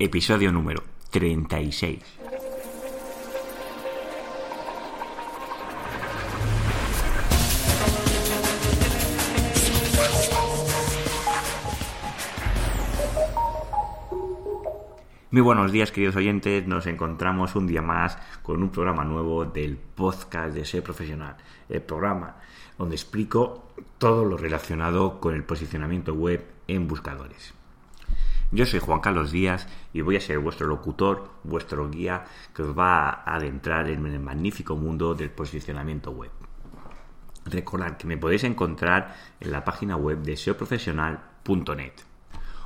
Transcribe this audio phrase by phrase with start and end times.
[0.00, 1.98] episodio número 36.
[15.32, 19.76] Muy buenos días queridos oyentes, nos encontramos un día más con un programa nuevo del
[19.76, 21.36] podcast de Ser Profesional,
[21.68, 22.36] el programa
[22.78, 27.59] donde explico todo lo relacionado con el posicionamiento web en buscadores.
[28.52, 32.76] Yo soy Juan Carlos Díaz y voy a ser vuestro locutor, vuestro guía que os
[32.76, 36.32] va a adentrar en el magnífico mundo del posicionamiento web.
[37.44, 41.92] Recordad que me podéis encontrar en la página web de seoprofesional.net.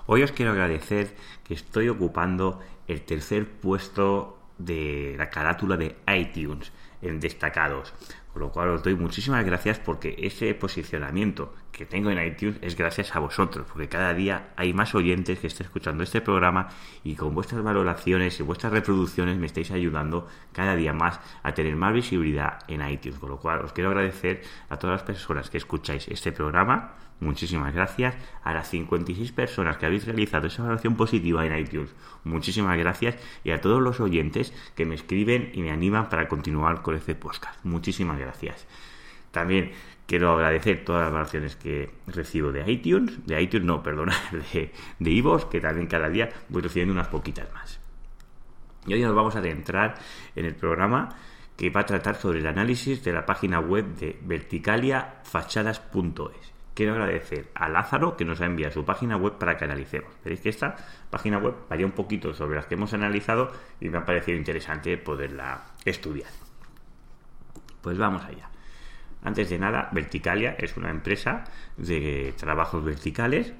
[0.06, 6.72] Hoy os quiero agradecer que estoy ocupando el tercer puesto de la carátula de iTunes
[7.02, 7.92] en destacados.
[8.34, 12.76] Con lo cual os doy muchísimas gracias porque ese posicionamiento que tengo en iTunes es
[12.76, 16.68] gracias a vosotros, porque cada día hay más oyentes que están escuchando este programa
[17.04, 21.76] y con vuestras valoraciones y vuestras reproducciones me estáis ayudando cada día más a tener
[21.76, 23.20] más visibilidad en iTunes.
[23.20, 27.72] Con lo cual os quiero agradecer a todas las personas que escucháis este programa Muchísimas
[27.72, 31.94] gracias a las 56 personas que habéis realizado esa evaluación positiva en iTunes.
[32.24, 36.82] Muchísimas gracias y a todos los oyentes que me escriben y me animan para continuar
[36.82, 37.64] con este podcast.
[37.64, 38.23] Muchísimas gracias.
[39.30, 39.72] También
[40.06, 44.14] quiero agradecer todas las evaluaciones que recibo de iTunes, de iTunes no, perdona,
[44.52, 47.78] de, de que también cada día voy recibiendo unas poquitas más.
[48.86, 49.94] Y hoy nos vamos a adentrar
[50.36, 51.16] en el programa
[51.56, 57.48] que va a tratar sobre el análisis de la página web de verticaliafachadas.es quiero agradecer
[57.54, 60.12] a Lázaro que nos ha enviado su página web para que analicemos.
[60.22, 60.76] Veréis que esta
[61.10, 64.98] página web varía un poquito sobre las que hemos analizado y me ha parecido interesante
[64.98, 66.43] poderla estudiar.
[67.84, 68.48] Pues vamos allá.
[69.22, 71.44] Antes de nada, Verticalia es una empresa
[71.76, 73.52] de trabajos verticales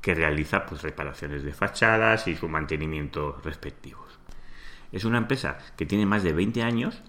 [0.00, 4.18] que realiza pues, reparaciones de fachadas y su mantenimiento respectivos.
[4.90, 7.00] Es una empresa que tiene más de 20 años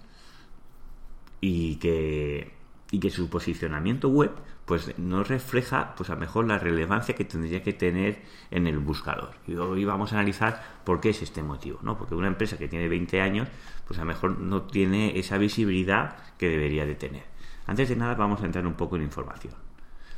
[1.40, 2.54] y que
[2.90, 4.32] y que su posicionamiento web
[4.64, 8.78] pues no refleja pues a lo mejor la relevancia que tendría que tener en el
[8.78, 9.34] buscador.
[9.46, 11.96] Y hoy vamos a analizar por qué es este motivo, ¿no?
[11.96, 13.48] Porque una empresa que tiene 20 años,
[13.86, 17.24] pues a lo mejor no tiene esa visibilidad que debería de tener.
[17.66, 19.54] Antes de nada vamos a entrar un poco en información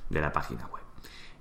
[0.08, 0.82] de la página web.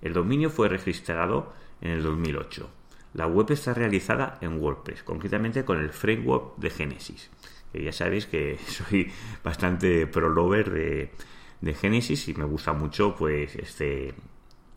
[0.01, 2.69] El dominio fue registrado en el 2008.
[3.13, 7.29] La web está realizada en WordPress, concretamente con el framework de Genesis
[7.73, 9.11] ya sabéis que soy
[9.43, 11.11] bastante pro lover de,
[11.61, 14.13] de Genesis y me gusta mucho pues este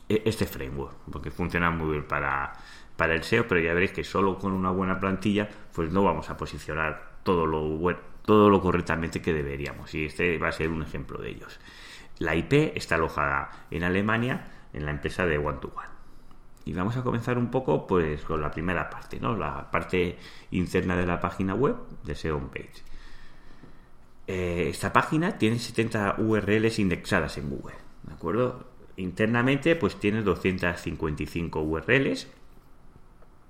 [0.09, 2.53] e, este framework porque funciona muy bien para,
[2.97, 6.31] para el SEO pero ya veréis que solo con una buena plantilla pues no vamos
[6.31, 7.60] a posicionar todo lo
[8.25, 9.94] todo lo correctamente que deberíamos.
[9.94, 11.60] Y este va a ser un ejemplo de ellos.
[12.19, 15.94] La IP está alojada en Alemania en la empresa de One to One
[16.64, 19.36] y vamos a comenzar un poco pues con la primera parte, ¿no?
[19.36, 20.19] La parte
[20.50, 22.82] interna de la página web de SEO Page.
[24.26, 28.66] Eh, esta página tiene 70 URLs indexadas en Google, ¿de acuerdo?
[28.97, 32.28] Internamente pues tiene 255 URLs,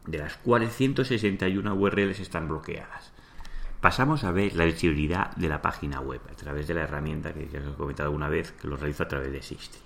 [0.07, 3.13] de las cuales 161 URLs están bloqueadas.
[3.81, 7.49] Pasamos a ver la visibilidad de la página web a través de la herramienta que
[7.49, 9.84] ya os he comentado una vez, que lo realizo a través de Sistrix.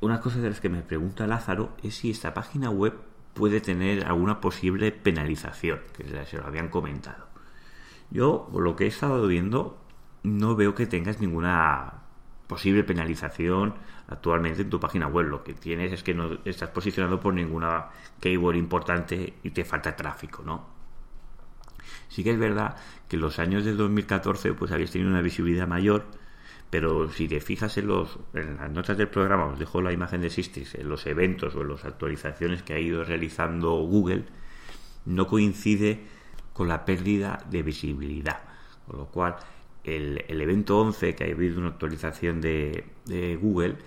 [0.01, 2.93] una cosa de las que me pregunta Lázaro es si esta página web
[3.33, 7.25] puede tener alguna posible penalización, que se lo habían comentado.
[8.11, 9.79] Yo, por lo que he estado viendo,
[10.21, 12.00] no veo que tengas ninguna
[12.51, 13.75] posible penalización
[14.09, 15.25] actualmente en tu página web.
[15.27, 17.87] Lo que tienes es que no estás posicionado por ninguna
[18.19, 20.67] keyword importante y te falta tráfico, ¿no?
[22.09, 22.75] Sí que es verdad
[23.07, 26.03] que los años de 2014 pues habéis tenido una visibilidad mayor,
[26.69, 30.19] pero si te fijas en, los, en las notas del programa, os dejo la imagen
[30.19, 34.25] de Sistis, en los eventos o en las actualizaciones que ha ido realizando Google,
[35.05, 36.01] no coincide
[36.51, 38.41] con la pérdida de visibilidad.
[38.85, 39.37] Con lo cual,
[39.83, 42.85] el, evento 11, que ha habido una actualización de,
[43.41, 43.77] Google,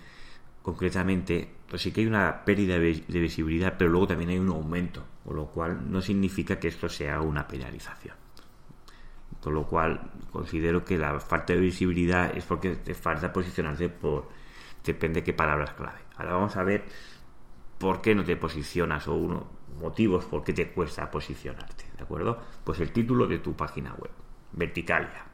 [0.63, 5.05] concretamente, pues sí que hay una pérdida de, visibilidad, pero luego también hay un aumento,
[5.25, 8.17] con lo cual no significa que esto sea una penalización.
[9.41, 14.29] Con lo cual, considero que la falta de visibilidad es porque te falta posicionarte por,
[14.85, 15.99] depende de qué palabras clave.
[16.17, 16.85] Ahora vamos a ver
[17.79, 19.47] por qué no te posicionas o uno,
[19.79, 22.41] motivos por qué te cuesta posicionarte, ¿de acuerdo?
[22.65, 24.13] Pues el título de tu página web,
[24.53, 25.34] Verticalia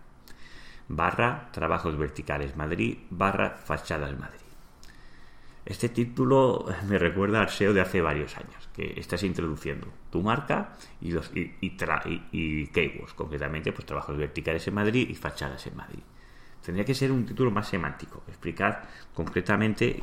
[0.90, 4.40] barra Trabajos Verticales Madrid, barra Fachadas Madrid.
[5.64, 10.72] Este título me recuerda al SEO de hace varios años, que estás introduciendo tu marca
[11.00, 16.02] y, los, y, y, keywords, concretamente pues trabajos verticales en Madrid y fachadas en Madrid.
[16.64, 19.96] Tendría que ser un título más semántico, explicar concretamente,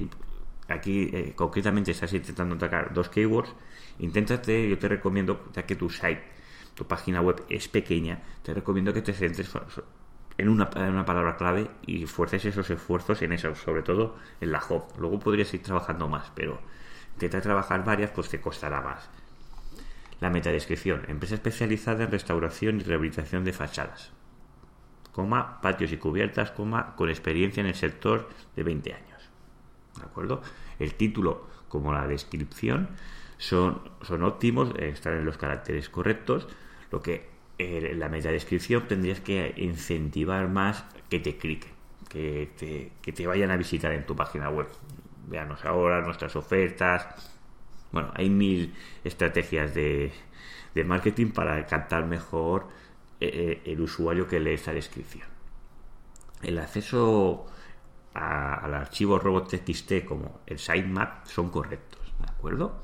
[0.69, 3.53] aquí eh, concretamente estás intentando atacar dos keywords,
[3.99, 6.23] inténtate, yo te recomiendo, ya que tu site,
[6.73, 9.49] tu página web es pequeña, te recomiendo que te centres
[10.37, 14.83] en una, palabra clave y fuerces esos esfuerzos en eso, sobre todo en la hub.
[14.99, 16.59] Luego podrías ir trabajando más, pero
[17.13, 19.09] intentar trabajar varias pues te costará más.
[20.19, 24.11] La metadescripción, empresa especializada en restauración y rehabilitación de fachadas,
[25.11, 29.29] coma, patios y cubiertas, coma, con experiencia en el sector de 20 años.
[29.95, 30.41] ¿De acuerdo?
[30.77, 32.89] El título como la descripción
[33.39, 36.47] son, son óptimos, están en los caracteres correctos,
[36.91, 41.71] lo que eh, la descripción tendrías que incentivar más que te cliquen,
[42.09, 44.67] que te, que te vayan a visitar en tu página web.
[45.27, 47.07] Veanos ahora nuestras ofertas.
[47.91, 50.11] Bueno, hay mil estrategias de,
[50.75, 52.67] de marketing para captar mejor
[53.19, 55.27] eh, eh, el usuario que lee esa descripción.
[56.43, 57.47] El acceso
[58.13, 62.81] al archivo robot.txt como el sitemap son correctos, ¿de acuerdo?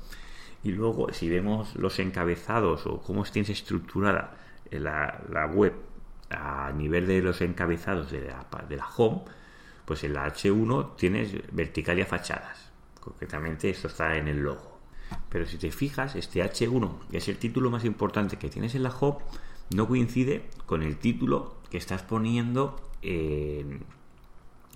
[0.62, 4.36] Y luego, si vemos los encabezados o cómo tienes estructurada
[4.70, 5.74] la, web
[6.30, 9.22] a nivel de los encabezados de la, de la home,
[9.84, 12.72] pues en la H1 tienes verticalia fachadas.
[13.00, 14.78] Concretamente esto está en el logo.
[15.28, 18.82] Pero si te fijas, este H1, que es el título más importante que tienes en
[18.82, 19.18] la home,
[19.74, 23.84] no coincide con el título que estás poniendo en,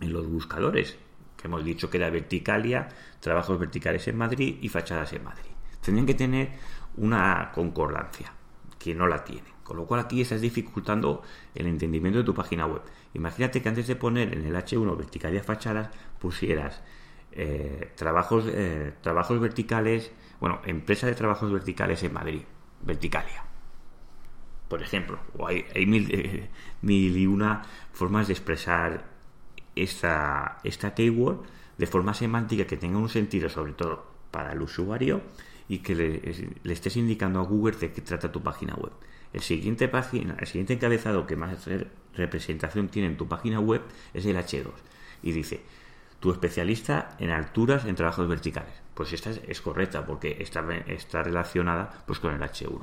[0.00, 0.96] en los buscadores,
[1.36, 2.88] que hemos dicho que era verticalia,
[3.20, 5.50] trabajos verticales en Madrid y fachadas en Madrid.
[5.80, 6.50] Tendrían que tener
[6.96, 8.32] una concordancia,
[8.78, 9.52] que no la tienen.
[9.62, 11.22] Con lo cual aquí estás dificultando
[11.54, 12.82] el entendimiento de tu página web.
[13.14, 16.82] Imagínate que antes de poner en el H1 verticalia fachadas pusieras
[17.32, 20.10] eh, trabajos, eh, trabajos verticales,
[20.40, 22.42] bueno, empresa de trabajos verticales en Madrid,
[22.82, 23.44] Verticalia.
[24.68, 26.48] Por ejemplo, o hay, mil, eh,
[26.82, 29.04] mil, y una formas de expresar
[29.74, 31.42] esta, esta keyword
[31.78, 35.22] de forma semántica que tenga un sentido, sobre todo para el usuario,
[35.68, 36.22] y que le,
[36.62, 38.92] le estés indicando a Google de qué trata tu página web.
[39.32, 41.68] El siguiente, página, el siguiente encabezado que más
[42.14, 43.82] representación tiene en tu página web
[44.14, 44.72] es el H2
[45.22, 45.60] y dice
[46.20, 48.72] tu especialista en alturas en trabajos verticales.
[48.94, 52.82] Pues esta es, correcta porque está, está relacionada pues, con el H1.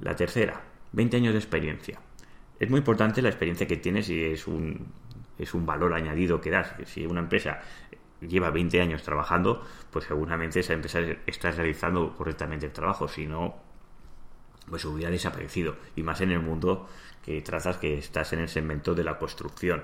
[0.00, 0.60] La tercera,
[0.92, 2.00] 20 años de experiencia.
[2.60, 4.92] Es muy importante la experiencia que tienes y es un,
[5.38, 6.74] es un valor añadido que das.
[6.84, 7.62] Si una empresa
[8.28, 13.08] lleva 20 años trabajando, pues seguramente esa empresa está realizando correctamente el trabajo.
[13.08, 13.56] Si no,
[14.68, 15.76] pues hubiera desaparecido.
[15.96, 16.88] Y más en el mundo
[17.24, 19.82] que tratas que estás en el segmento de la construcción,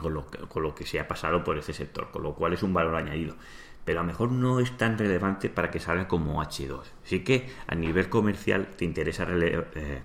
[0.00, 2.52] con lo, que, con lo que se ha pasado por ese sector, con lo cual
[2.52, 3.36] es un valor añadido.
[3.84, 6.82] Pero a lo mejor no es tan relevante para que salga como H2.
[7.04, 10.02] Así que a nivel comercial te interesa eh,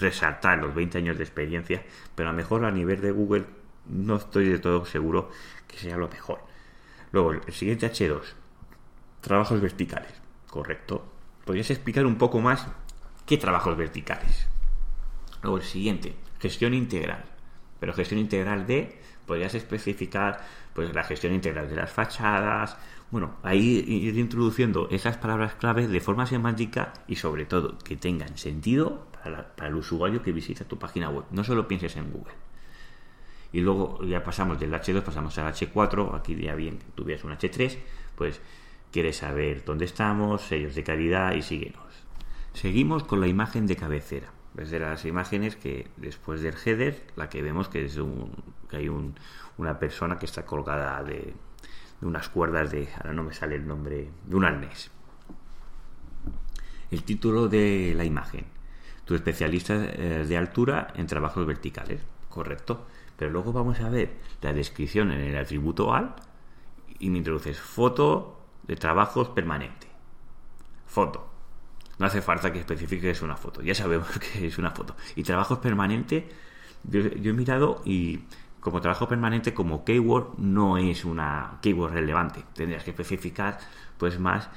[0.00, 1.82] resaltar los 20 años de experiencia,
[2.14, 3.44] pero a lo mejor a nivel de Google
[3.88, 5.30] no estoy de todo seguro
[5.66, 6.40] que sea lo mejor.
[7.12, 8.22] Luego, el siguiente H2,
[9.20, 10.12] trabajos verticales,
[10.48, 11.18] correcto
[11.48, 12.66] podrías explicar un poco más
[13.24, 14.46] qué trabajos verticales.
[15.40, 17.24] Luego el siguiente, gestión integral.
[17.80, 22.76] Pero gestión integral de, podrías especificar pues la gestión integral de las fachadas.
[23.10, 28.36] Bueno, ahí ir introduciendo esas palabras clave de forma semántica y sobre todo que tengan
[28.36, 31.24] sentido para, para el usuario que visita tu página web.
[31.30, 32.34] No solo pienses en Google.
[33.52, 36.14] Y luego ya pasamos del H2, pasamos al H4.
[36.14, 37.78] Aquí ya bien tuvieras un H3,
[38.14, 38.40] pues
[38.90, 41.84] Quieres saber dónde estamos, sellos de calidad y síguenos.
[42.54, 44.32] Seguimos con la imagen de cabecera.
[44.56, 48.32] es de las imágenes que después del header, la que vemos que es un,
[48.70, 49.14] que hay un,
[49.58, 51.34] una persona que está colgada de,
[52.00, 54.90] unas cuerdas de, ahora no me sale el nombre, de un arnés.
[56.90, 58.46] El título de la imagen.
[59.04, 62.00] Tu especialista de altura en trabajos verticales.
[62.30, 62.86] Correcto.
[63.18, 66.14] Pero luego vamos a ver la descripción en el atributo al
[67.00, 69.88] y me introduces foto de trabajos permanente.
[70.86, 71.28] Foto.
[71.98, 73.60] No hace falta que especifiques una foto.
[73.60, 74.96] Ya sabemos que es una foto.
[75.16, 76.28] Y trabajos permanente,
[76.84, 78.20] yo, yo he mirado y
[78.60, 82.44] como trabajo permanente, como keyword, no es una keyword relevante.
[82.54, 83.58] Tendrías que especificar
[83.98, 84.48] pues más,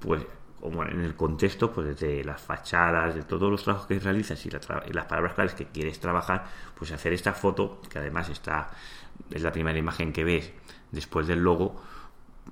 [0.00, 0.26] pues
[0.60, 4.50] como en el contexto pues de las fachadas, de todos los trabajos que realizas y,
[4.50, 6.46] las palabras claves que quieres trabajar,
[6.76, 8.70] pues hacer esta foto, que además está,
[9.30, 10.52] es la primera imagen que ves
[10.90, 11.80] después del logo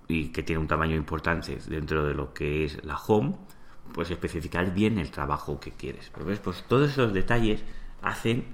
[0.09, 3.35] y que tiene un tamaño importante dentro de lo que es la home,
[3.93, 6.11] pues especificar bien el trabajo que quieres.
[6.43, 7.63] Pues todos esos detalles
[8.03, 8.45] hacen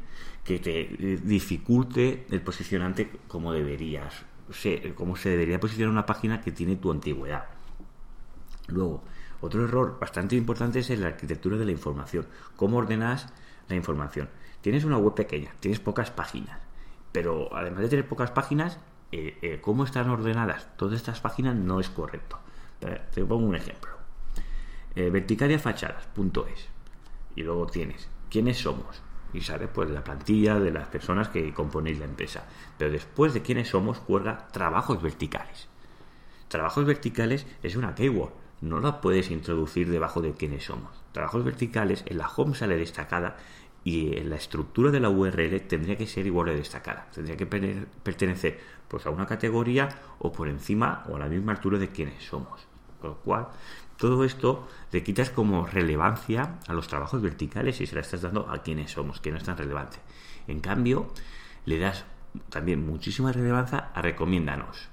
[0.44, 4.24] que te dificulte el posicionante como deberías,
[4.96, 7.44] como se debería posicionar una página que tiene tu antigüedad.
[8.68, 9.02] Luego,
[9.42, 12.26] otro error bastante importante es en la arquitectura de la información.
[12.56, 13.26] ¿Cómo ordenas
[13.68, 14.28] la información?
[14.60, 16.60] Tienes una web pequeña, tienes pocas páginas,
[17.10, 18.78] pero además de tener pocas páginas,
[19.10, 22.38] eh, eh, cómo están ordenadas todas estas páginas no es correcto.
[22.78, 23.90] Te pongo un ejemplo.
[24.94, 26.68] Eh, verticaliafachadas.es
[27.34, 31.98] y luego tienes quiénes somos y sale pues la plantilla de las personas que componéis
[31.98, 32.44] la empresa.
[32.78, 35.68] Pero después de quiénes somos cuelga trabajos verticales.
[36.46, 40.92] Trabajos verticales es una keyword no la puedes introducir debajo de quiénes somos.
[41.10, 43.36] Trabajos verticales en la home sale destacada
[43.84, 47.08] y en la estructura de la URL tendría que ser igual de destacada.
[47.12, 49.88] Tendría que pertenecer pues, a una categoría
[50.20, 52.66] o por encima o a la misma altura de quienes somos.
[53.00, 53.48] Con lo cual,
[53.96, 58.48] todo esto le quitas como relevancia a los trabajos verticales y se la estás dando
[58.48, 59.98] a quienes somos, que no es tan relevante.
[60.46, 61.12] En cambio,
[61.66, 62.04] le das
[62.48, 64.88] también muchísima relevancia a recomiéndanos,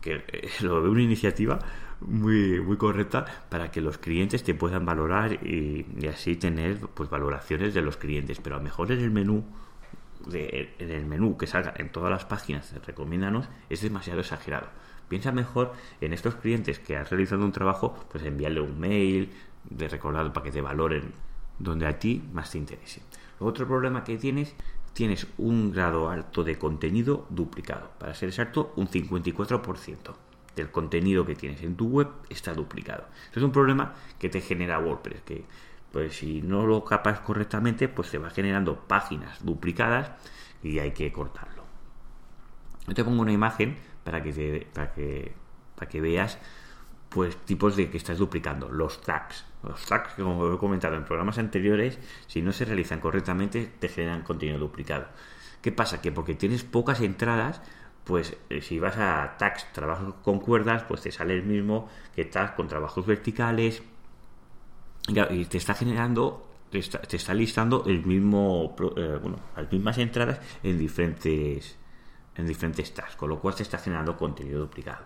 [0.00, 1.58] que eh, lo veo una iniciativa
[2.00, 7.74] muy, muy correcta para que los clientes te puedan valorar y, así tener pues valoraciones
[7.74, 8.40] de los clientes.
[8.42, 9.44] Pero a lo mejor en el menú
[10.26, 14.68] de, en el menú que salga en todas las páginas recomiéndanos es demasiado exagerado.
[15.08, 19.30] Piensa mejor en estos clientes que has realizado un trabajo, pues enviarle un mail
[19.68, 21.12] de recordado para que te valoren
[21.58, 23.02] donde a ti más te interese.
[23.38, 24.54] Otro problema que tienes,
[24.92, 27.90] tienes un grado alto de contenido duplicado.
[27.98, 30.14] Para ser exacto, un 54%
[30.56, 33.06] del contenido que tienes en tu web está duplicado.
[33.26, 35.44] Esto es un problema que te genera WordPress, que
[35.92, 40.10] pues si no lo capas correctamente, pues te va generando páginas duplicadas
[40.62, 41.64] y hay que cortarlo.
[42.88, 45.32] Yo te pongo una imagen para que para que
[45.76, 46.38] para que veas
[47.08, 51.38] pues tipos de que estás duplicando los tags los tags como he comentado en programas
[51.38, 55.06] anteriores si no se realizan correctamente te generan contenido duplicado
[55.62, 57.62] qué pasa que porque tienes pocas entradas
[58.04, 62.24] pues eh, si vas a tags trabajos con cuerdas, pues te sale el mismo que
[62.24, 63.82] tags con trabajos verticales
[65.08, 70.78] y te está generando, te está, listando el mismo, eh, bueno, las mismas entradas en
[70.78, 71.76] diferentes
[72.36, 75.04] en diferentes tags, con lo cual te está generando contenido duplicado.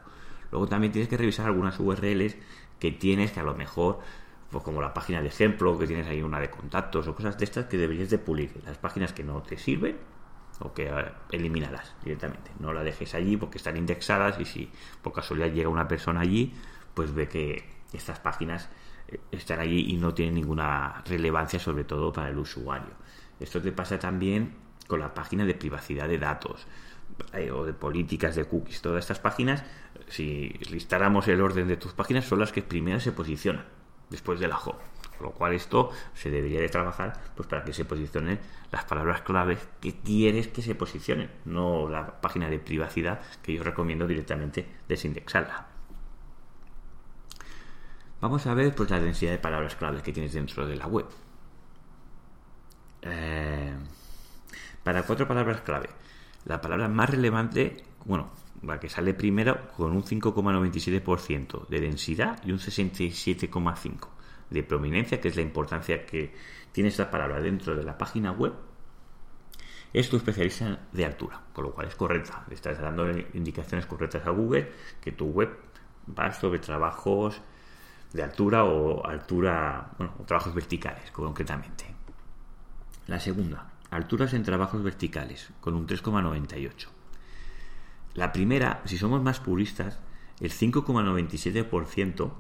[0.50, 2.36] Luego también tienes que revisar algunas URLs
[2.78, 4.00] que tienes que a lo mejor
[4.50, 7.44] pues como la página de ejemplo, que tienes ahí una de contactos o cosas de
[7.44, 8.50] estas que deberías de pulir.
[8.64, 9.98] Las páginas que no te sirven,
[10.60, 12.50] o que eh, eliminarás directamente.
[12.58, 14.70] No la dejes allí porque están indexadas y si
[15.02, 16.54] por casualidad llega una persona allí,
[16.94, 18.68] pues ve que estas páginas
[19.08, 22.94] eh, están allí y no tienen ninguna relevancia, sobre todo para el usuario.
[23.40, 24.54] Esto te pasa también
[24.86, 26.66] con la página de privacidad de datos
[27.32, 28.82] eh, o de políticas de cookies.
[28.82, 29.64] Todas estas páginas,
[30.08, 33.64] si listáramos el orden de tus páginas, son las que primero se posicionan
[34.10, 34.78] después de la home.
[35.18, 38.38] Con lo cual esto se debería de trabajar pues para que se posicionen
[38.70, 43.64] las palabras claves que quieres que se posicionen, no la página de privacidad que yo
[43.64, 45.66] recomiendo directamente desindexarla.
[48.20, 51.06] Vamos a ver pues la densidad de palabras claves que tienes dentro de la web.
[53.02, 53.76] Eh,
[54.84, 55.88] para cuatro palabras clave,
[56.44, 58.30] la palabra más relevante, bueno,
[58.62, 64.17] la que sale primero con un 5,97% de densidad y un 67,5%
[64.50, 66.34] de prominencia, que es la importancia que
[66.72, 68.54] tiene esta palabra dentro de la página web,
[69.92, 72.44] es tu especialista de altura, con lo cual es correcta.
[72.48, 75.50] Le estás dando indicaciones correctas a Google que tu web
[76.18, 77.40] va sobre trabajos
[78.12, 81.86] de altura o altura, bueno, trabajos verticales, concretamente.
[83.06, 86.88] La segunda, alturas en trabajos verticales, con un 3,98.
[88.14, 90.00] La primera, si somos más puristas,
[90.40, 92.32] el 5,97%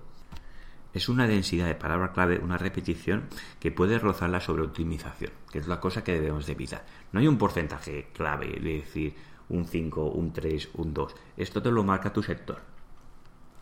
[0.94, 3.24] es una densidad de palabra clave, una repetición
[3.60, 6.84] que puede rozar la sobreoptimización, que es la cosa que debemos de evitar.
[7.12, 9.14] No hay un porcentaje clave de decir
[9.48, 11.14] un 5, un 3, un 2.
[11.36, 12.60] Esto te lo marca tu sector.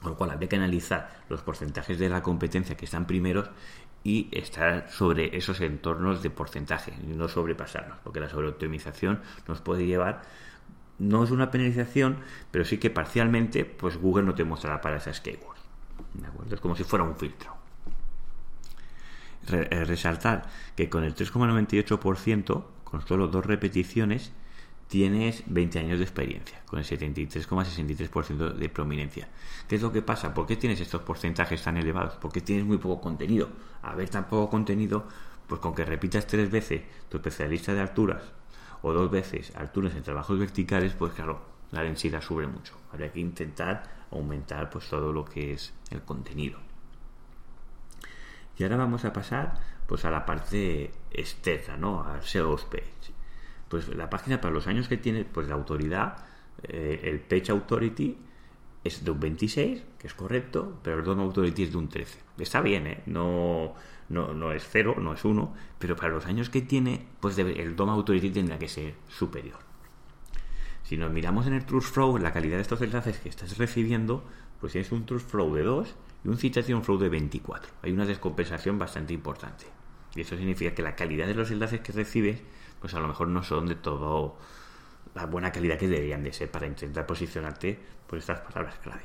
[0.00, 3.50] Con lo cual habría que analizar los porcentajes de la competencia que están primeros
[4.04, 9.86] y estar sobre esos entornos de porcentaje y no sobrepasarnos, porque la sobreoptimización nos puede
[9.86, 10.22] llevar
[10.98, 12.18] no es una penalización,
[12.50, 15.55] pero sí que parcialmente pues Google no te mostrará para esas keywords.
[16.14, 16.54] ¿De acuerdo?
[16.54, 17.54] Es como si fuera un filtro.
[19.48, 24.32] Eh, resaltar que con el 3,98%, con solo dos repeticiones,
[24.88, 29.28] tienes 20 años de experiencia, con el 73,63% de prominencia.
[29.68, 30.34] ¿Qué es lo que pasa?
[30.34, 32.14] ¿Por qué tienes estos porcentajes tan elevados?
[32.20, 33.48] Porque tienes muy poco contenido.
[33.82, 35.06] A ver tan poco contenido,
[35.46, 38.22] pues con que repitas tres veces tu especialista de alturas
[38.82, 42.74] o dos veces alturas en trabajos verticales, pues claro, la densidad sube mucho.
[42.92, 46.58] Habría que intentar aumentar pues todo lo que es el contenido.
[48.58, 49.54] Y ahora vamos a pasar
[49.86, 52.02] pues a la parte externa, ¿no?
[52.02, 53.16] Al SEO page
[53.68, 56.24] pues la página para los años que tiene, pues la autoridad,
[56.62, 58.16] eh, el Page Authority
[58.84, 62.18] es de un 26, que es correcto, pero el DOM Authority es de un 13.
[62.38, 63.02] Está bien, ¿eh?
[63.06, 63.74] No,
[64.08, 67.74] no, no es cero, no es uno, pero para los años que tiene, pues el
[67.74, 69.65] DOM Authority tendrá que ser superior.
[70.86, 74.22] Si nos miramos en el Trust Flow, la calidad de estos enlaces que estás recibiendo,
[74.60, 77.72] pues tienes un Trust Flow de 2 y un Citation Flow de 24.
[77.82, 79.66] Hay una descompensación bastante importante.
[80.14, 82.40] Y eso significa que la calidad de los enlaces que recibes
[82.80, 84.36] pues a lo mejor no son de todo
[85.16, 89.02] la buena calidad que deberían de ser para intentar posicionarte por estas palabras clave.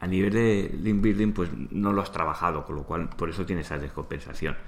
[0.00, 3.46] A nivel de link building, pues no lo has trabajado, con lo cual por eso
[3.46, 4.58] tienes esa descompensación.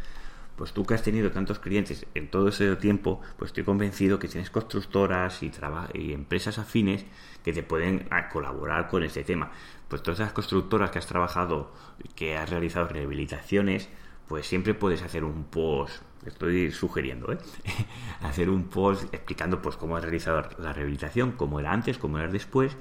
[0.56, 4.28] Pues tú que has tenido tantos clientes en todo ese tiempo, pues estoy convencido que
[4.28, 5.50] tienes constructoras y,
[5.94, 7.04] y empresas afines
[7.42, 9.50] que te pueden ah, colaborar con este tema.
[9.88, 11.72] Pues todas esas constructoras que has trabajado,
[12.14, 13.88] que has realizado rehabilitaciones,
[14.28, 17.38] pues siempre puedes hacer un post estoy sugiriendo, ¿eh?
[18.22, 22.28] hacer un post explicando pues cómo ha realizado la rehabilitación, cómo era antes, cómo era
[22.28, 22.76] después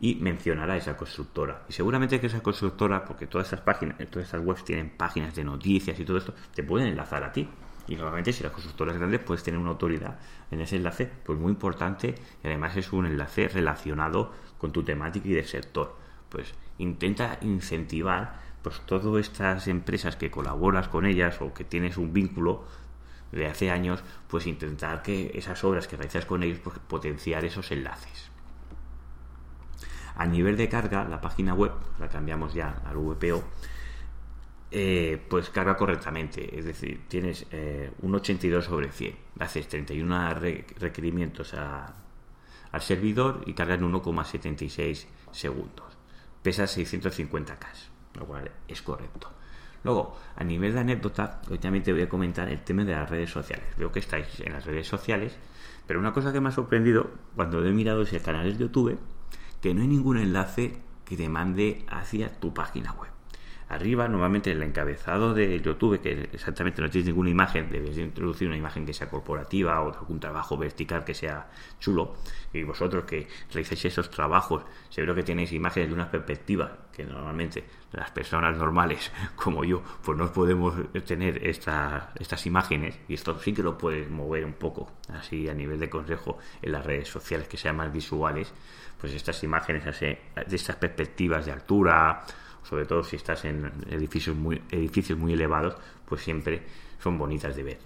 [0.00, 1.62] y mencionar a esa constructora.
[1.68, 5.44] Y seguramente que esa constructora, porque todas estas páginas, todas estas webs tienen páginas de
[5.44, 7.48] noticias y todo esto, te pueden enlazar a ti.
[7.88, 10.18] Y normalmente si la constructora es grande, puedes tener una autoridad
[10.50, 15.28] en ese enlace, pues muy importante y además es un enlace relacionado con tu temática
[15.28, 15.96] y del sector.
[16.28, 22.12] Pues intenta incentivar pues todas estas empresas que colaboras con ellas o que tienes un
[22.12, 22.64] vínculo
[23.30, 27.70] de hace años, pues intentar que esas obras que realizas con ellos, pues potenciar esos
[27.70, 28.30] enlaces.
[30.16, 33.44] A nivel de carga, la página web, la cambiamos ya al VPO,
[34.70, 36.58] eh, pues carga correctamente.
[36.58, 39.16] Es decir, tienes eh, un 82 sobre 100.
[39.40, 40.34] Haces 31
[40.78, 45.86] requerimientos al servidor y carga en 1,76 segundos.
[46.42, 47.66] Pesa 650K,
[48.14, 49.32] lo cual es correcto.
[49.84, 53.08] Luego, a nivel de anécdota, hoy también te voy a comentar el tema de las
[53.08, 53.66] redes sociales.
[53.76, 55.36] Veo que estáis en las redes sociales,
[55.86, 58.98] pero una cosa que me ha sorprendido cuando he mirado ese canal de YouTube,
[59.60, 63.15] que no hay ningún enlace que te mande hacia tu página web.
[63.68, 68.56] Arriba, normalmente el encabezado de YouTube, que exactamente no tienes ninguna imagen, debes introducir una
[68.56, 71.48] imagen que sea corporativa o algún trabajo vertical que sea
[71.80, 72.14] chulo.
[72.52, 77.64] Y vosotros que realizáis esos trabajos, seguro que tenéis imágenes de una perspectiva que normalmente
[77.90, 80.74] las personas normales como yo, pues no podemos
[81.04, 83.00] tener estas imágenes.
[83.08, 86.70] Y esto sí que lo puedes mover un poco, así a nivel de consejo en
[86.70, 88.52] las redes sociales que sean más visuales.
[89.00, 90.18] Pues estas imágenes de
[90.52, 92.24] estas perspectivas de altura
[92.68, 96.62] sobre todo si estás en edificios muy, edificios muy elevados, pues siempre
[96.98, 97.78] son bonitas de ver.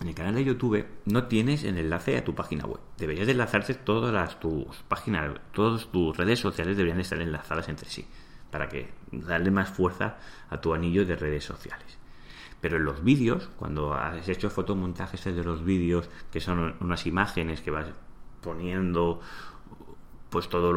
[0.00, 2.80] En el canal de YouTube no tienes el enlace a tu página web.
[2.96, 8.06] Deberías de enlazarte todas tus páginas, todas tus redes sociales deberían estar enlazadas entre sí,
[8.50, 11.98] para que darle más fuerza a tu anillo de redes sociales.
[12.60, 17.60] Pero en los vídeos, cuando has hecho fotomontajes de los vídeos, que son unas imágenes
[17.60, 17.88] que vas
[18.40, 19.20] poniendo
[20.30, 20.72] pues todo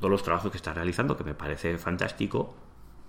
[0.00, 2.54] todos los trabajos que estás realizando, que me parece fantástico,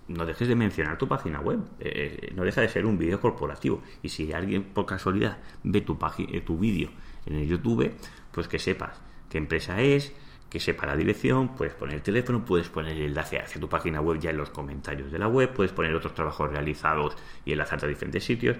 [0.07, 1.59] no dejes de mencionar tu página web.
[1.79, 3.81] Eh, no deja de ser un vídeo corporativo.
[4.01, 6.89] Y si alguien por casualidad ve tu, eh, tu vídeo
[7.25, 7.91] en el YouTube,
[8.31, 10.13] pues que sepas qué empresa es,
[10.49, 13.99] que sepa la dirección, puedes poner el teléfono, puedes poner el enlace hacia tu página
[13.99, 17.85] web ya en los comentarios de la web, puedes poner otros trabajos realizados y enlazarte
[17.85, 18.57] a diferentes sitios.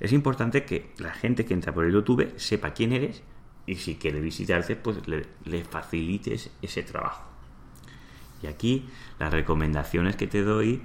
[0.00, 3.22] Es importante que la gente que entra por el YouTube sepa quién eres,
[3.68, 7.22] y si quiere visitarte, pues le, facilites ese trabajo.
[8.42, 10.82] Y aquí las recomendaciones que te doy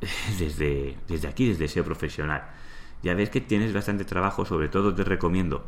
[0.38, 2.50] desde, desde aquí, desde SEO profesional.
[3.02, 5.64] Ya ves que tienes bastante trabajo, sobre todo te recomiendo,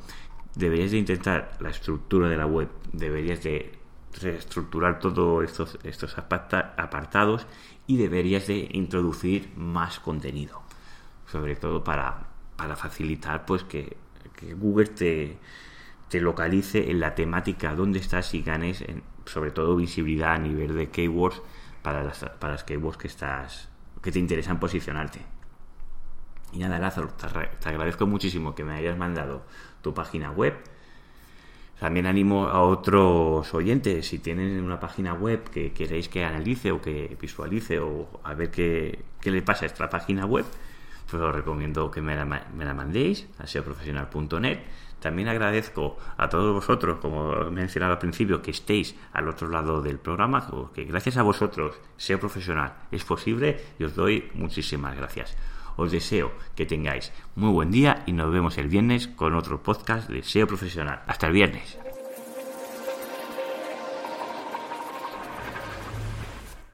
[0.54, 3.72] deberías de intentar la estructura de la web, deberías de
[4.20, 7.46] reestructurar todos estos, estos apartados
[7.86, 10.62] y deberías de introducir más contenido,
[11.26, 12.26] sobre todo para,
[12.56, 13.96] para facilitar pues que,
[14.56, 15.36] Google te,
[16.10, 18.84] te, localice en la temática donde estás y ganes
[19.26, 21.40] sobre todo visibilidad a nivel de keywords
[21.82, 23.68] para las, para las keywords que estás
[24.02, 25.20] que te interesan posicionarte.
[26.52, 29.44] Y nada, Lázaro, te agradezco muchísimo que me hayas mandado
[29.82, 30.54] tu página web
[31.80, 36.82] también animo a otros oyentes, si tienen una página web que queréis que analice o
[36.82, 40.44] que visualice o a ver qué, le pasa a esta página web,
[41.10, 44.58] pues os recomiendo que me la, me la mandéis a seoprofesional.net.
[45.00, 49.82] También agradezco a todos vosotros, como he mencionado al principio, que estéis al otro lado
[49.82, 55.36] del programa, que gracias a vosotros, SEO Profesional, es posible y os doy muchísimas gracias.
[55.76, 60.10] Os deseo que tengáis muy buen día y nos vemos el viernes con otro podcast
[60.10, 61.02] de SEO profesional.
[61.06, 61.78] Hasta el viernes.